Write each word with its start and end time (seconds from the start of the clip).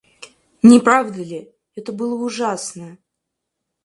Не 0.63 0.79
правда 0.79 1.21
ли, 1.21 1.51
это 1.75 1.91
было 1.93 2.15
ужасно? 2.15 2.97